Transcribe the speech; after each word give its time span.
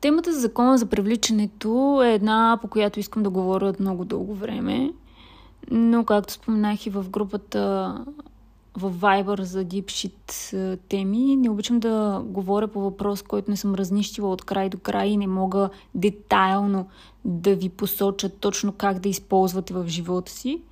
Темата 0.00 0.32
за 0.32 0.40
закона 0.40 0.78
за 0.78 0.86
привличането 0.86 2.02
е 2.04 2.14
една, 2.14 2.58
по 2.62 2.68
която 2.68 3.00
искам 3.00 3.22
да 3.22 3.30
говоря 3.30 3.66
от 3.66 3.80
много 3.80 4.04
дълго 4.04 4.34
време. 4.34 4.92
Но, 5.70 6.04
както 6.04 6.32
споменах 6.32 6.86
и 6.86 6.90
в 6.90 7.10
групата 7.10 8.04
в 8.76 8.92
Viber 8.92 9.42
за 9.42 9.64
Deep 9.64 9.84
Shit 9.84 10.78
теми, 10.88 11.36
не 11.36 11.50
обичам 11.50 11.80
да 11.80 12.22
говоря 12.24 12.68
по 12.68 12.80
въпрос, 12.80 13.22
който 13.22 13.50
не 13.50 13.56
съм 13.56 13.74
разнищила 13.74 14.32
от 14.32 14.42
край 14.42 14.68
до 14.68 14.78
край 14.78 15.08
и 15.08 15.16
не 15.16 15.26
мога 15.26 15.70
детайлно 15.94 16.88
да 17.24 17.54
ви 17.54 17.68
посоча 17.68 18.28
точно 18.28 18.72
как 18.72 18.98
да 18.98 19.08
използвате 19.08 19.74
в 19.74 19.84
живота 19.88 20.32
си. 20.32 20.62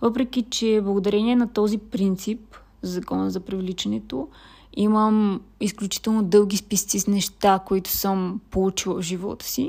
Въпреки, 0.00 0.42
че 0.42 0.80
благодарение 0.84 1.36
на 1.36 1.48
този 1.48 1.78
принцип, 1.78 2.56
закона 2.82 3.30
за 3.30 3.40
привличането, 3.40 4.28
имам 4.76 5.40
изключително 5.60 6.22
дълги 6.22 6.56
списъци 6.56 7.00
с 7.00 7.06
неща, 7.06 7.58
които 7.66 7.90
съм 7.90 8.40
получила 8.50 8.94
в 8.94 9.04
живота 9.04 9.46
си. 9.46 9.68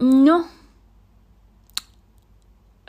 Но, 0.00 0.44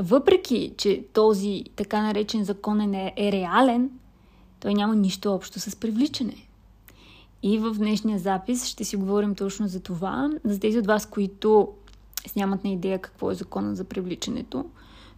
въпреки, 0.02 0.74
че 0.78 1.04
този 1.14 1.64
така 1.76 2.02
наречен 2.02 2.44
закон 2.44 2.94
е, 2.94 3.14
е 3.18 3.32
реален, 3.32 3.90
той 4.60 4.74
няма 4.74 4.96
нищо 4.96 5.34
общо 5.34 5.60
с 5.60 5.76
привличане. 5.76 6.48
И 7.44 7.58
в 7.58 7.74
днешния 7.74 8.20
запис 8.20 8.66
ще 8.66 8.84
си 8.84 8.96
говорим 8.96 9.36
точно 9.36 9.68
за 9.68 9.80
това. 9.80 10.30
За 10.44 10.60
тези 10.60 10.80
от 10.80 10.86
вас, 10.86 11.06
които 11.06 11.70
нямат 12.36 12.64
на 12.64 12.70
идея 12.70 13.02
какво 13.02 13.32
е 13.32 13.36
закона 13.36 13.76
за 13.76 13.84
привличането, 13.84 14.66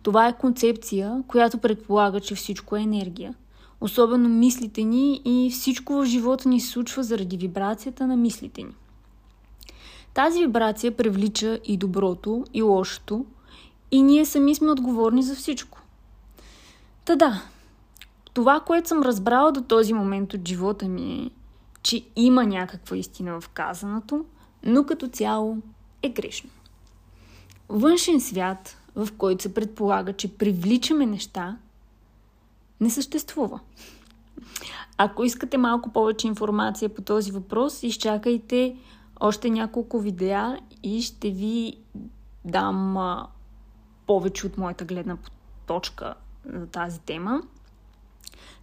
това 0.04 0.28
е 0.28 0.38
концепция, 0.38 1.24
която 1.28 1.58
предполага, 1.58 2.20
че 2.20 2.36
всичко 2.36 2.76
е 2.76 2.82
енергия– 2.82 3.36
особено 3.82 4.30
мислите 4.30 4.84
ни 4.84 5.22
и 5.26 5.52
всичко 5.52 5.94
в 5.94 6.06
живота 6.06 6.50
ни 6.50 6.62
се 6.62 6.68
случва 6.68 7.04
заради 7.04 7.38
вибрацията 7.38 8.08
на 8.08 8.18
мислите 8.18 8.64
ни. 8.64 8.74
Тази 10.14 10.40
вибрация 10.40 10.98
привлича 10.98 11.60
и 11.66 11.78
доброто, 11.78 12.44
и 12.54 12.62
лошото, 12.62 13.26
и 13.92 14.02
ние 14.02 14.26
сами 14.26 14.56
сме 14.56 14.72
отговорни 14.72 15.24
за 15.24 15.36
всичко. 15.36 15.82
Та 17.06 17.16
да, 17.16 17.44
това, 18.34 18.60
което 18.60 18.88
съм 18.88 19.02
разбрала 19.02 19.52
до 19.52 19.62
този 19.62 19.94
момент 19.94 20.34
от 20.34 20.48
живота 20.48 20.88
ми 20.88 21.14
е, 21.14 21.30
че 21.84 22.06
има 22.16 22.46
някаква 22.46 22.98
истина 22.98 23.42
в 23.42 23.50
казаното, 23.50 24.26
но 24.64 24.86
като 24.86 25.08
цяло 25.08 25.58
е 26.04 26.10
грешно. 26.10 26.50
Външен 27.70 28.22
свят, 28.22 28.78
в 28.96 29.08
който 29.18 29.44
се 29.44 29.54
предполага, 29.54 30.14
че 30.14 30.38
привличаме 30.38 31.06
неща, 31.06 31.58
не 32.80 32.90
съществува. 32.90 33.60
Ако 34.98 35.24
искате 35.24 35.58
малко 35.58 35.94
повече 35.94 36.28
информация 36.28 36.90
по 36.90 37.02
този 37.02 37.32
въпрос, 37.32 37.84
изчакайте 37.84 38.78
още 39.20 39.50
няколко 39.50 40.00
видеа 40.00 40.60
и 40.84 41.02
ще 41.02 41.32
ви 41.32 41.78
дам 42.46 42.98
повече 44.08 44.48
от 44.48 44.58
моята 44.58 44.86
гледна 44.86 45.18
точка 45.68 46.14
за 46.54 46.68
тази 46.68 47.00
тема. 47.00 47.42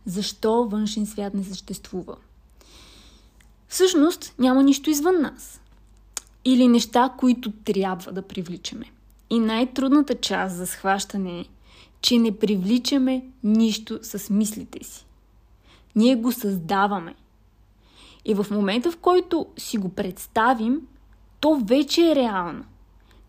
Защо 0.07 0.69
външен 0.69 1.07
свят 1.07 1.35
не 1.35 1.45
съществува? 1.45 2.17
Всъщност 3.69 4.35
няма 4.39 4.63
нищо 4.63 4.91
извън 4.91 5.21
нас. 5.21 5.61
Или 6.45 6.69
неща, 6.69 7.13
които 7.19 7.53
трябва 7.53 8.13
да 8.13 8.23
привличаме. 8.23 8.87
И 9.31 9.39
най-трудната 9.39 10.15
част 10.15 10.57
за 10.57 10.67
схващане 10.67 11.45
че 12.05 12.19
не 12.19 12.39
привличаме 12.39 13.25
нищо 13.43 13.99
с 14.03 14.31
мислите 14.31 14.85
си. 14.85 15.07
Ние 15.97 16.17
го 16.17 16.33
създаваме. 16.33 17.15
И 18.25 18.35
в 18.35 18.47
момента, 18.51 18.91
в 18.91 18.97
който 18.97 19.47
си 19.57 19.79
го 19.79 19.89
представим, 19.89 20.81
то 21.41 21.57
вече 21.57 22.11
е 22.11 22.15
реално. 22.15 22.65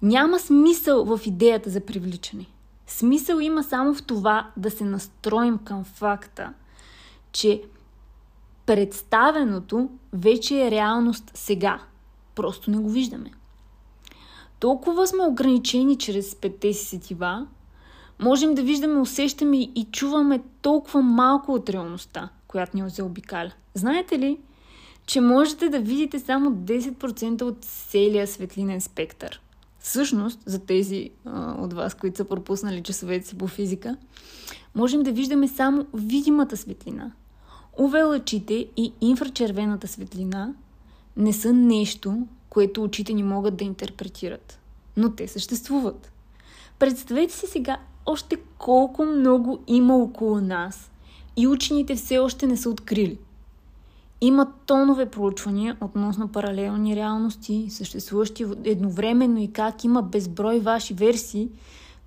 Няма 0.01 0.39
смисъл 0.39 1.05
в 1.05 1.19
идеята 1.25 1.69
за 1.69 1.85
привличане. 1.85 2.45
Смисъл 2.87 3.39
има 3.39 3.63
само 3.63 3.93
в 3.93 4.03
това 4.03 4.51
да 4.57 4.71
се 4.71 4.83
настроим 4.83 5.57
към 5.57 5.83
факта, 5.83 6.53
че 7.31 7.63
представеното 8.65 9.89
вече 10.13 10.67
е 10.67 10.71
реалност 10.71 11.31
сега. 11.33 11.79
Просто 12.35 12.71
не 12.71 12.77
го 12.77 12.89
виждаме. 12.89 13.31
Толкова 14.59 15.07
сме 15.07 15.23
ограничени 15.23 15.97
чрез 15.97 16.35
петте 16.35 16.73
си 16.73 16.85
сетива, 16.85 17.47
можем 18.19 18.55
да 18.55 18.63
виждаме, 18.63 18.99
усещаме 18.99 19.57
и 19.57 19.87
чуваме 19.91 20.41
толкова 20.61 21.01
малко 21.01 21.53
от 21.53 21.69
реалността, 21.69 22.29
която 22.47 22.77
ни 22.77 22.89
заобикаля. 22.89 23.51
Знаете 23.73 24.19
ли, 24.19 24.37
че 25.05 25.21
можете 25.21 25.69
да 25.69 25.79
видите 25.79 26.19
само 26.19 26.51
10% 26.51 27.41
от 27.41 27.57
целия 27.61 28.27
светлинен 28.27 28.81
спектър? 28.81 29.41
Всъщност, 29.79 30.39
за 30.45 30.59
тези 30.59 31.09
а, 31.25 31.55
от 31.59 31.73
вас, 31.73 31.93
които 31.93 32.17
са 32.17 32.25
пропуснали 32.25 32.83
часовете 32.83 33.27
си 33.27 33.37
по 33.37 33.47
физика, 33.47 33.97
можем 34.75 35.03
да 35.03 35.11
виждаме 35.11 35.47
само 35.47 35.85
видимата 35.93 36.57
светлина. 36.57 37.11
Увелъчите 37.79 38.67
и 38.77 38.93
инфрачервената 39.01 39.87
светлина 39.87 40.53
не 41.17 41.33
са 41.33 41.53
нещо, 41.53 42.27
което 42.49 42.83
очите 42.83 43.13
ни 43.13 43.23
могат 43.23 43.55
да 43.55 43.63
интерпретират. 43.63 44.59
Но 44.97 45.11
те 45.11 45.27
съществуват. 45.27 46.11
Представете 46.79 47.33
си 47.33 47.47
сега 47.47 47.77
още 48.05 48.37
колко 48.57 49.05
много 49.05 49.59
има 49.67 49.95
около 49.97 50.41
нас 50.41 50.91
и 51.37 51.47
учените 51.47 51.95
все 51.95 52.17
още 52.17 52.47
не 52.47 52.57
са 52.57 52.69
открили. 52.69 53.17
Има 54.21 54.51
тонове 54.65 55.05
проучвания 55.05 55.77
относно 55.81 56.27
паралелни 56.27 56.95
реалности, 56.95 57.67
съществуващи 57.69 58.45
едновременно 58.63 59.39
и 59.39 59.51
как 59.51 59.83
има 59.83 60.01
безброй 60.01 60.59
ваши 60.59 60.93
версии, 60.93 61.49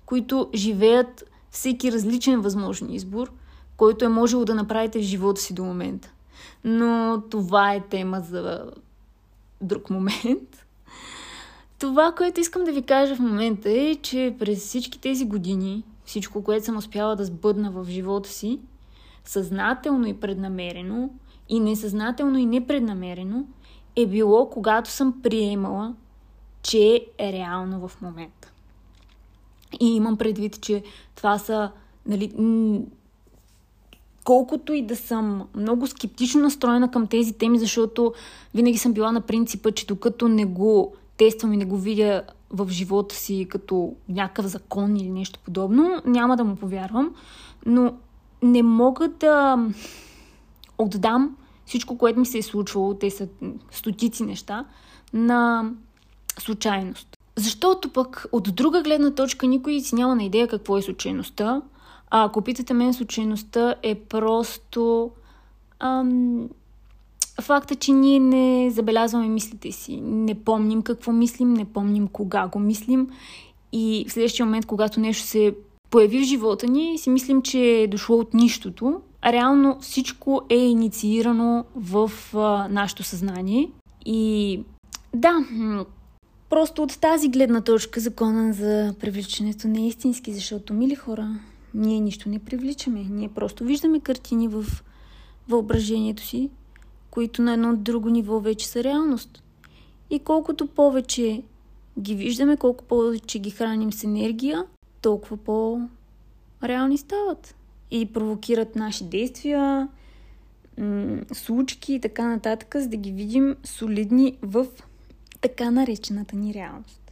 които 0.05 0.49
живеят 0.55 1.25
всеки 1.51 1.91
различен 1.91 2.41
възможен 2.41 2.91
избор, 2.91 3.31
който 3.77 4.05
е 4.05 4.09
можело 4.09 4.45
да 4.45 4.55
направите 4.55 4.99
в 4.99 5.03
живота 5.03 5.41
си 5.41 5.53
до 5.53 5.63
момента. 5.63 6.11
Но 6.63 7.21
това 7.29 7.73
е 7.73 7.87
тема 7.89 8.21
за 8.21 8.71
друг 9.61 9.89
момент. 9.89 10.65
Това, 11.79 12.11
което 12.11 12.39
искам 12.41 12.63
да 12.63 12.71
ви 12.71 12.81
кажа 12.81 13.15
в 13.15 13.19
момента 13.19 13.71
е, 13.71 13.95
че 13.95 14.35
през 14.39 14.59
всички 14.59 14.99
тези 15.01 15.25
години, 15.25 15.83
всичко, 16.05 16.43
което 16.43 16.65
съм 16.65 16.77
успяла 16.77 17.15
да 17.15 17.25
сбъдна 17.25 17.71
в 17.71 17.85
живота 17.89 18.29
си, 18.29 18.59
съзнателно 19.25 20.07
и 20.07 20.13
преднамерено, 20.13 21.09
и 21.49 21.59
несъзнателно 21.59 22.37
и 22.37 22.45
непреднамерено, 22.45 23.45
е 23.95 24.05
било 24.05 24.49
когато 24.49 24.89
съм 24.89 25.21
приемала, 25.21 25.95
че 26.63 27.05
е 27.17 27.33
реално 27.33 27.87
в 27.87 28.01
момента. 28.01 28.51
И 29.79 29.95
имам 29.95 30.17
предвид, 30.17 30.61
че 30.61 30.83
това 31.15 31.37
са, 31.37 31.71
нали, 32.05 32.33
колкото 34.23 34.73
и 34.73 34.85
да 34.85 34.95
съм 34.95 35.47
много 35.55 35.87
скептично 35.87 36.41
настроена 36.41 36.91
към 36.91 37.07
тези 37.07 37.33
теми, 37.33 37.59
защото 37.59 38.13
винаги 38.55 38.77
съм 38.77 38.93
била 38.93 39.11
на 39.11 39.21
принципа, 39.21 39.71
че 39.71 39.87
докато 39.87 40.27
не 40.27 40.45
го 40.45 40.95
тествам 41.19 41.53
и 41.53 41.57
не 41.57 41.65
го 41.65 41.77
видя 41.77 42.23
в 42.49 42.69
живота 42.69 43.15
си 43.15 43.47
като 43.49 43.95
някакъв 44.09 44.45
закон 44.45 44.95
или 44.97 45.09
нещо 45.09 45.39
подобно, 45.45 46.01
няма 46.05 46.37
да 46.37 46.43
му 46.43 46.55
повярвам. 46.55 47.15
Но 47.65 47.93
не 48.41 48.63
мога 48.63 49.07
да 49.07 49.67
отдам 50.77 51.37
всичко, 51.65 51.97
което 51.97 52.19
ми 52.19 52.25
се 52.25 52.37
е 52.37 52.41
случвало, 52.41 52.93
те 52.93 53.11
са 53.11 53.27
стотици 53.71 54.23
неща, 54.23 54.65
на 55.13 55.71
случайност. 56.39 57.17
Защото 57.35 57.89
пък 57.89 58.25
от 58.31 58.55
друга 58.55 58.81
гледна 58.81 59.11
точка 59.11 59.47
никой 59.47 59.79
си 59.79 59.95
няма 59.95 60.15
на 60.15 60.23
идея 60.23 60.47
какво 60.47 60.77
е 60.77 60.81
случайността. 60.81 61.61
А 62.09 62.25
ако 62.25 62.41
питате 62.41 62.73
мен, 62.73 62.93
случайността 62.93 63.75
е 63.83 63.95
просто 63.95 65.11
ам, 65.79 66.49
факта, 67.41 67.75
че 67.75 67.91
ние 67.91 68.19
не 68.19 68.71
забелязваме 68.71 69.27
мислите 69.27 69.71
си, 69.71 70.01
не 70.01 70.35
помним 70.35 70.81
какво 70.81 71.11
мислим, 71.11 71.53
не 71.53 71.65
помним 71.65 72.07
кога 72.07 72.47
го 72.47 72.59
мислим 72.59 73.07
и 73.71 74.05
в 74.07 74.11
следващия 74.11 74.45
момент, 74.45 74.65
когато 74.65 74.99
нещо 74.99 75.27
се 75.27 75.55
появи 75.89 76.19
в 76.19 76.27
живота 76.27 76.67
ни, 76.67 76.97
си 76.97 77.09
мислим, 77.09 77.41
че 77.41 77.59
е 77.59 77.87
дошло 77.87 78.17
от 78.17 78.33
нищото, 78.33 79.01
реално 79.25 79.77
всичко 79.81 80.41
е 80.49 80.57
инициирано 80.57 81.65
в 81.75 82.11
а, 82.33 82.67
нашето 82.69 83.03
съзнание. 83.03 83.71
И 84.05 84.59
да, 85.13 85.45
просто 86.49 86.83
от 86.83 86.99
тази 86.99 87.29
гледна 87.29 87.61
точка 87.61 87.99
закона 87.99 88.53
за 88.53 88.93
привличането 88.99 89.67
не 89.67 89.79
е 89.79 89.87
истински, 89.87 90.33
защото, 90.33 90.73
мили 90.73 90.95
хора, 90.95 91.39
ние 91.73 91.99
нищо 91.99 92.29
не 92.29 92.39
привличаме. 92.39 93.05
Ние 93.09 93.29
просто 93.29 93.63
виждаме 93.63 93.99
картини 93.99 94.47
в 94.47 94.65
въображението 95.49 96.23
си, 96.23 96.49
които 97.11 97.41
на 97.41 97.53
едно 97.53 97.75
друго 97.75 98.09
ниво 98.09 98.39
вече 98.39 98.67
са 98.67 98.83
реалност. 98.83 99.43
И 100.09 100.19
колкото 100.19 100.67
повече 100.67 101.43
ги 101.99 102.15
виждаме, 102.15 102.57
колко 102.57 102.83
повече 102.83 103.39
ги 103.39 103.49
храним 103.49 103.93
с 103.93 104.03
енергия, 104.03 104.65
толкова 105.01 105.37
по-реални 105.37 106.97
стават. 106.97 107.55
И 107.91 108.13
провокират 108.13 108.75
наши 108.75 109.03
действия, 109.03 109.87
случки 111.33 111.93
и 111.93 112.01
така 112.01 112.27
нататък, 112.27 112.75
за 112.79 112.87
да 112.87 112.97
ги 112.97 113.11
видим 113.11 113.55
солидни 113.63 114.37
в 114.41 114.65
така 115.41 115.71
наречената 115.71 116.35
ни 116.35 116.53
реалност. 116.53 117.08